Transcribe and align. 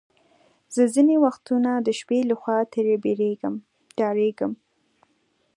زه 0.73 0.83
ځینې 0.93 1.15
وختونه 1.25 1.71
د 1.79 1.87
شپې 1.99 2.19
له 2.29 2.35
خوا 2.41 2.57
ترې 2.73 2.95
بیریږم، 3.03 3.55
ډارېږم. 3.97 4.51